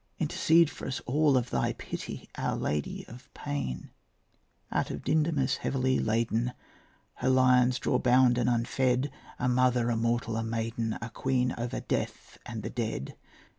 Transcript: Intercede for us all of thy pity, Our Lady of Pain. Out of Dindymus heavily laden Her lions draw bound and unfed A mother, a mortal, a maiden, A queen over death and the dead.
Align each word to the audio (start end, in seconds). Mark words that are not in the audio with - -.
Intercede 0.17 0.71
for 0.71 0.87
us 0.87 0.99
all 1.01 1.37
of 1.37 1.51
thy 1.51 1.73
pity, 1.73 2.27
Our 2.35 2.55
Lady 2.55 3.05
of 3.07 3.31
Pain. 3.35 3.91
Out 4.71 4.89
of 4.89 5.03
Dindymus 5.03 5.57
heavily 5.57 5.99
laden 5.99 6.53
Her 7.17 7.29
lions 7.29 7.77
draw 7.77 7.99
bound 7.99 8.39
and 8.39 8.49
unfed 8.49 9.11
A 9.37 9.47
mother, 9.47 9.91
a 9.91 9.95
mortal, 9.95 10.37
a 10.37 10.43
maiden, 10.43 10.97
A 11.03 11.11
queen 11.11 11.53
over 11.55 11.81
death 11.81 12.39
and 12.47 12.63
the 12.63 12.71
dead. 12.71 13.15